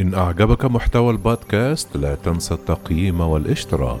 [0.00, 4.00] إن أعجبك محتوى البودكاست لا تنسى التقييم والاشتراك.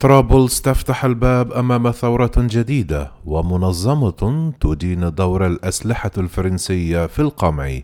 [0.00, 7.80] طرابلس تفتح الباب أمام ثورة جديدة ومنظمة تدين دور الأسلحة الفرنسية في القمع.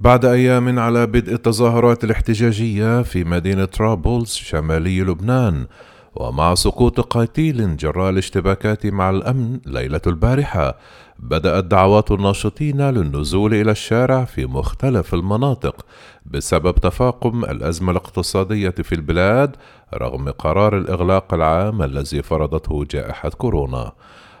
[0.00, 5.66] بعد أيام على بدء التظاهرات الاحتجاجية في مدينة طرابلس شمالي لبنان
[6.14, 10.78] ومع سقوط قتيل جراء الاشتباكات مع الأمن ليلة البارحة
[11.18, 15.86] بدأت دعوات الناشطين للنزول إلى الشارع في مختلف المناطق
[16.26, 19.56] بسبب تفاقم الأزمة الاقتصادية في البلاد
[19.94, 23.92] رغم قرار الإغلاق العام الذي فرضته جائحة كورونا.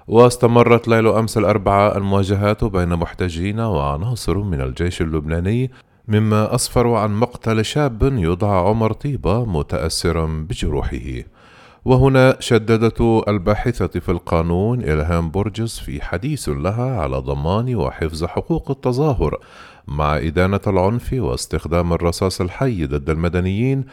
[0.06, 5.70] واستمرت ليل أمس الأربعاء المواجهات بين محتجين وعناصر من الجيش اللبناني
[6.08, 11.22] مما أسفر عن مقتل شاب يدعى عمر طيبة متأثرا بجروحه.
[11.84, 19.38] وهنا شددت الباحثة في القانون إلهام بورجس في حديث لها على ضمان وحفظ حقوق التظاهر
[19.88, 23.84] مع إدانة العنف واستخدام الرصاص الحي ضد المدنيين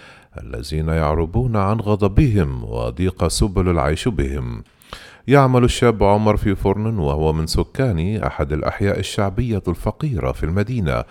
[0.43, 4.63] الذين يعربون عن غضبهم وضيق سبل العيش بهم.
[5.27, 11.03] يعمل الشاب عمر في فرن وهو من سكان أحد الأحياء الشعبية الفقيرة في المدينة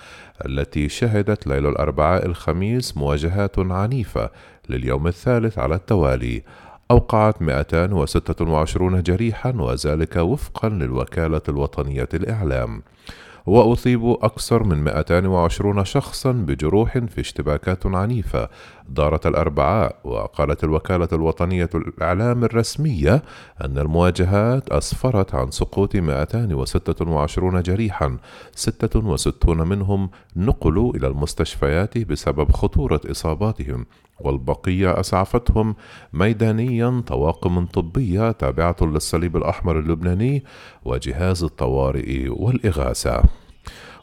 [0.47, 4.31] التي شهدت ليل الأربعاء الخميس مواجهات عنيفة
[4.69, 6.43] لليوم الثالث على التوالي.
[6.91, 12.83] أوقعت 226 جريحا وذلك وفقا للوكالة الوطنية الإعلام.
[13.51, 18.49] وأصيب أكثر من 220 شخصا بجروح في اشتباكات عنيفة.
[18.89, 23.23] دارت الأربعاء وقالت الوكالة الوطنية الإعلام الرسمية
[23.65, 28.17] أن المواجهات أسفرت عن سقوط 226 جريحا.
[28.55, 33.87] 66 منهم نقلوا إلى المستشفيات بسبب خطورة إصاباتهم
[34.21, 35.75] والبقية أسعفتهم
[36.13, 40.45] ميدانيا طواقم طبية تابعة للصليب الأحمر اللبناني
[40.85, 43.40] وجهاز الطوارئ والإغاثة.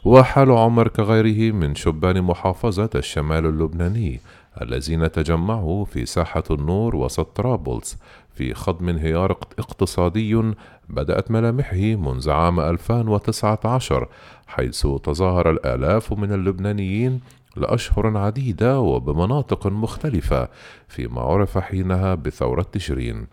[0.04, 4.20] وحال عمر كغيره من شبان محافظة الشمال اللبناني
[4.62, 7.98] الذين تجمعوا في ساحة النور وسط طرابلس
[8.34, 10.52] في خضم انهيار اقتصادي
[10.88, 14.08] بدأت ملامحه منذ عام 2019
[14.46, 17.20] حيث تظاهر الآلاف من اللبنانيين
[17.56, 20.48] لأشهر عديدة وبمناطق مختلفة
[20.88, 23.26] فيما عرف حينها بثورة تشرين.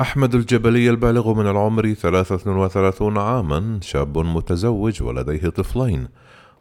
[0.00, 6.08] أحمد الجبلي البالغ من العمر 33 عاما شاب متزوج ولديه طفلين.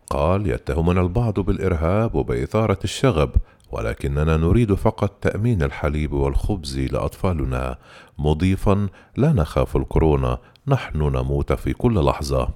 [0.09, 3.31] قال يتهمنا البعض بالإرهاب وبإثارة الشغب
[3.71, 7.77] ولكننا نريد فقط تأمين الحليب والخبز لأطفالنا.
[8.17, 12.49] مضيفا لا نخاف الكورونا نحن نموت في كل لحظة.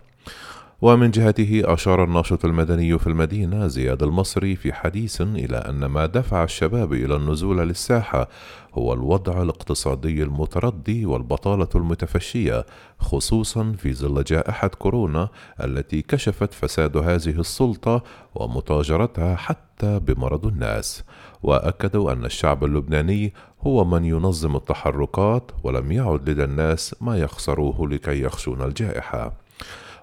[0.84, 6.44] ومن جهته أشار الناشط المدني في المدينة زياد المصري في حديث إلى أن ما دفع
[6.44, 8.30] الشباب إلى النزول للساحة
[8.74, 12.66] هو الوضع الاقتصادي المتردي والبطالة المتفشية
[13.00, 15.30] خصوصا في ظل جائحة كورونا
[15.64, 18.04] التي كشفت فساد هذه السلطة
[18.36, 21.04] ومتاجرتها حتى بمرض الناس.
[21.44, 28.24] وأكدوا أن الشعب اللبناني هو من ينظم التحركات ولم يعد لدى الناس ما يخسروه لكي
[28.24, 29.43] يخشون الجائحة.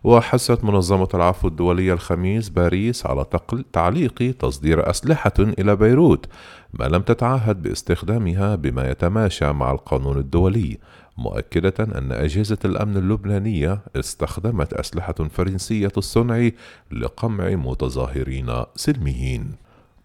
[0.05, 3.25] وحثت منظمة العفو الدولية الخميس باريس على
[3.73, 6.27] تعليق تصدير أسلحة إلى بيروت
[6.73, 10.79] ما لم تتعهد باستخدامها بما يتماشى مع القانون الدولي
[11.19, 16.51] مؤكدة أن أجهزة الأمن اللبنانية استخدمت أسلحة فرنسية الصنع
[16.93, 19.53] لقمع متظاهرين سلميين.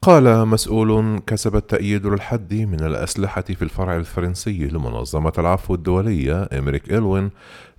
[0.01, 7.29] قال مسؤول كسب التأييد للحد من الأسلحة في الفرع الفرنسي لمنظمة العفو الدولية إمريك إلوين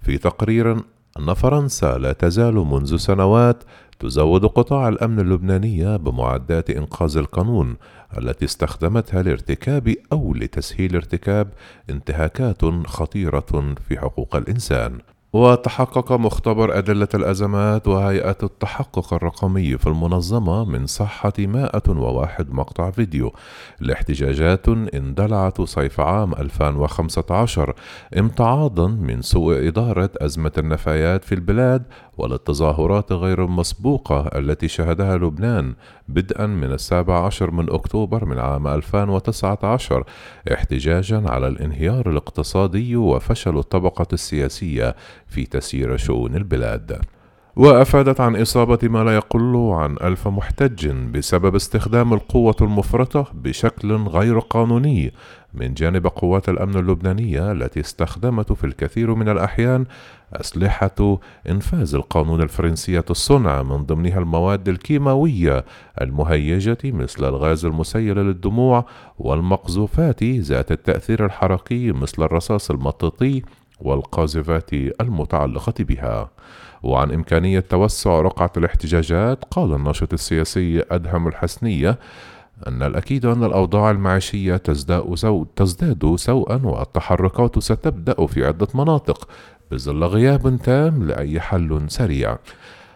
[0.03, 0.77] في تقرير
[1.19, 3.63] أن فرنسا لا تزال منذ سنوات
[3.99, 7.77] تزود قطاع الأمن اللبنانية بمعدات إنقاذ القانون
[8.19, 11.49] التي استخدمتها لارتكاب أو لتسهيل ارتكاب
[11.91, 14.99] انتهاكات خطيرة في حقوق الإنسان.
[15.33, 23.33] وتحقق مختبر أدلة الأزمات وهيئة التحقق الرقمي في المنظمة من صحة 101 مقطع فيديو
[23.81, 27.75] لاحتجاجات اندلعت صيف عام 2015
[28.19, 31.83] امتعاضا من سوء إدارة أزمة النفايات في البلاد
[32.19, 35.75] وللتظاهرات غير المسبوقة التي شهدها لبنان
[36.09, 40.05] بدءا من السابع عشر من أكتوبر من عام 2019
[40.53, 44.97] احتجاجا على الانهيار الاقتصادي وفشل الطبقة السياسية
[45.27, 47.01] في تسيير شؤون البلاد.
[47.57, 54.39] وأفادت عن إصابة ما لا يقل عن ألف محتج بسبب استخدام القوة المفرطة بشكل غير
[54.39, 55.13] قانوني
[55.55, 59.85] من جانب قوات الأمن اللبنانية التي استخدمت في الكثير من الأحيان
[60.33, 61.19] أسلحة
[61.49, 65.65] إنفاذ القانون الفرنسية الصنع من ضمنها المواد الكيماوية
[66.01, 68.85] المهيجة مثل الغاز المسيل للدموع
[69.19, 73.43] والمقذوفات ذات التأثير الحركي مثل الرصاص المطاطي
[73.81, 76.31] والقاذفات المتعلقة بها.
[76.83, 81.99] وعن إمكانية توسع رقعة الاحتجاجات قال الناشط السياسي أدهم الحسنية
[82.67, 89.29] أن الأكيد أن الأوضاع المعيشية تزداد, سو تزداد سوءا والتحركات ستبدأ في عدة مناطق
[89.71, 92.39] بظل غياب تام لأي حل سريع.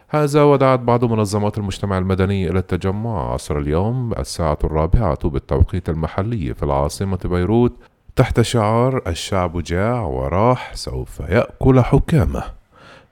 [0.08, 3.32] هذا ودعت بعض منظمات المجتمع المدني إلى التجمع.
[3.32, 7.72] عصر اليوم الساعة الرابعة بالتوقيت المحلي في العاصمة بيروت.
[8.16, 12.42] تحت شعار الشعب جاع وراح سوف يأكل حكامه.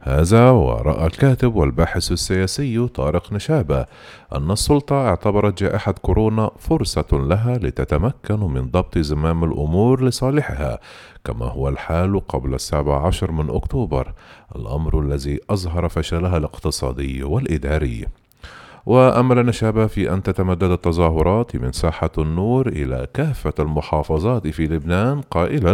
[0.01, 3.87] هذا ورأى الكاتب والباحث السياسي طارق نشابة
[4.35, 10.79] أن السلطة اعتبرت جائحة كورونا فرصة لها لتتمكن من ضبط زمام الأمور لصالحها
[11.25, 14.13] كما هو الحال قبل السابع عشر من أكتوبر.
[14.57, 18.07] الأمر الذي أظهر فشلها الاقتصادي والإداري.
[18.89, 25.73] وأمل نشابة في أن تتمدد التظاهرات من ساحة النور إلى كافة المحافظات في لبنان قائلا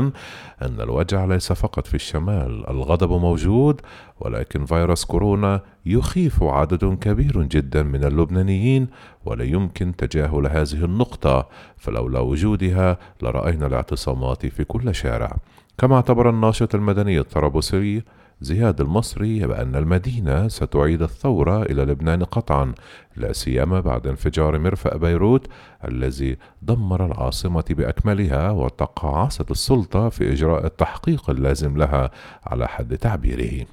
[0.62, 3.81] أن الوجع ليس فقط في الشمال الغضب موجود
[4.20, 8.87] ولكن فيروس كورونا يخيف عدد كبير جدا من اللبنانيين
[9.25, 15.37] ولا يمكن تجاهل هذه النقطة فلولا وجودها لرأينا الاعتصامات في كل شارع.
[15.78, 18.02] كما اعتبر الناشط المدني الطرابلسي
[18.44, 22.75] زياد المصري بأن المدينة ستعيد الثورة إلى لبنان قطعا
[23.17, 25.46] لا سيما بعد انفجار مرفأ بيروت
[25.88, 32.11] الذي دمر العاصمة بأكملها وتقاعست السلطة في إجراء التحقيق اللازم لها
[32.46, 33.67] على حد تعبيره.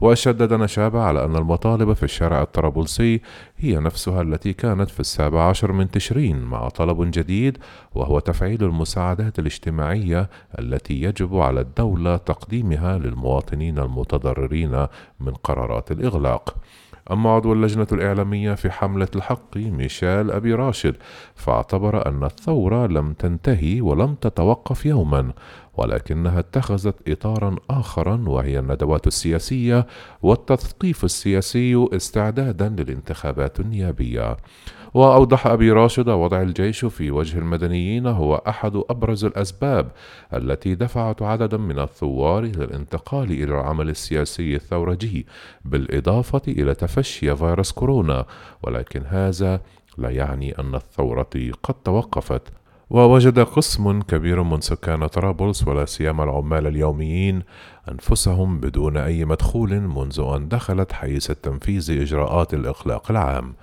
[0.00, 3.20] وشدد نشابة على أن المطالب في الشارع الطرابلسي
[3.58, 7.58] هي نفسها التي كانت في السابع عشر من تشرين مع طلب جديد
[7.94, 14.86] وهو تفعيل المساعدات الاجتماعية التي يجب على الدولة تقديمها للمواطنين المتضررين
[15.20, 16.56] من قرارات الإغلاق.
[17.10, 20.96] أما عضو اللجنة الإعلامية في حملة الحق ميشيل أبي راشد
[21.34, 25.32] فاعتبر أن الثورة لم تنتهي ولم تتوقف يوما
[25.76, 29.86] ولكنها اتخذت إطارا آخرا وهي الندوات السياسية
[30.22, 34.36] والتثقيف السياسي استعدادا للانتخابات النيابية.
[34.96, 39.90] وأوضح أبي راشد وضع الجيش في وجه المدنيين هو أحد أبرز الأسباب
[40.34, 45.26] التي دفعت عددا من الثوار إلى الانتقال إلى العمل السياسي الثورجي
[45.64, 48.26] بالإضافة إلى تفشي فيروس كورونا.
[48.62, 49.60] ولكن هذا
[49.98, 51.30] لا يعني أن الثورة
[51.62, 52.42] قد توقفت.
[52.90, 57.42] ووجد قسم كبير من سكان طرابلس ولا سيما العمال اليوميين
[57.88, 63.54] أنفسهم بدون أي مدخول منذ أن دخلت حيز التنفيذ إجراءات الإغلاق العام.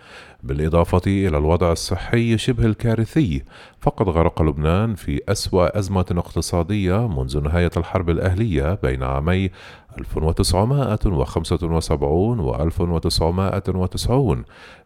[0.44, 3.44] بالإضافة إلى الوضع الصحي شبه الكارثي
[3.80, 9.50] فقد غرق لبنان في أسوأ أزمة اقتصادية منذ نهاية الحرب الأهلية بين عامي
[9.98, 14.44] 1975 و 1990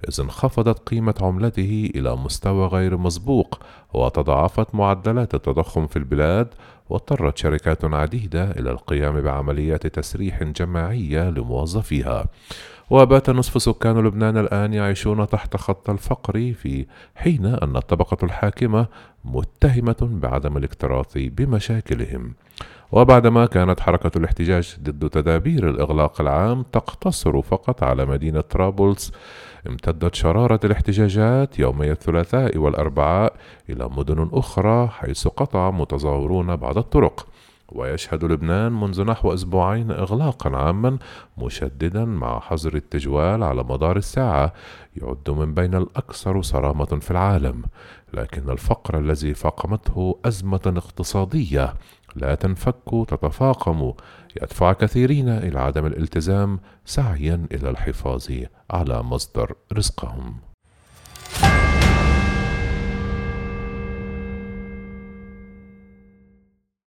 [0.10, 3.60] إذ انخفضت قيمة عملته إلى مستوى غير مسبوق
[3.94, 6.48] وتضاعفت معدلات التضخم في البلاد
[6.90, 12.26] واضطرت شركات عديدة إلى القيام بعمليات تسريح جماعية لموظفيها.
[12.90, 16.86] وبات نصف سكان لبنان الآن يعيشون تحت خط الفقر في
[17.16, 18.88] حين أن الطبقة الحاكمة
[19.26, 22.34] متهمة بعدم الاكتراث بمشاكلهم.
[22.92, 29.14] وبعدما كانت حركة الاحتجاج ضد تدابير الإغلاق العام تقتصر فقط على مدينة طرابلس
[29.68, 33.34] امتدت شرارة الاحتجاجات يومي الثلاثاء والأربعاء
[33.70, 37.28] إلى مدن أخرى حيث قطع متظاهرون بعض الطرق.
[37.72, 40.98] ويشهد لبنان منذ نحو أسبوعين إغلاقا عاما
[41.38, 44.54] مشددا مع حظر التجوال على مدار الساعة
[44.96, 47.64] يعد من بين الأكثر صرامة في العالم.
[48.14, 51.74] لكن الفقر الذي فاقمته أزمة اقتصادية
[52.16, 53.94] لا تنفك تتفاقم.
[54.42, 58.28] يدفع كثيرين إلى عدم الالتزام سعيا إلى الحفاظ
[58.72, 60.36] على مصدر رزقهم.